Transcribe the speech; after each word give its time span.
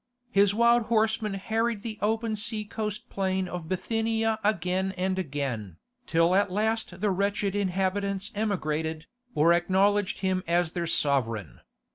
His 0.31 0.55
wild 0.55 0.85
horsemen 0.87 1.35
harried 1.35 1.83
the 1.83 1.99
open 2.01 2.35
sea 2.35 2.65
coast 2.65 3.07
plain 3.11 3.47
of 3.47 3.69
Bithynia 3.69 4.39
again 4.43 4.93
and 4.97 5.19
again, 5.19 5.77
till 6.07 6.33
at 6.33 6.51
last 6.51 7.01
the 7.01 7.11
wretched 7.11 7.55
inhabitants 7.55 8.31
emigrated, 8.33 9.05
or 9.35 9.53
acknowledged 9.53 10.21
him 10.21 10.41
as 10.47 10.71
their 10.71 10.87
sovereign. 10.87 11.59